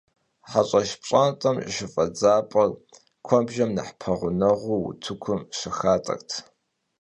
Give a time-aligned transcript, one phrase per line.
[0.51, 2.69] Heş'eş pş'ant'em şşıf'edzap'er
[3.25, 6.29] kuebjjem nexh peğuneğuu vutıkum şıxat'ert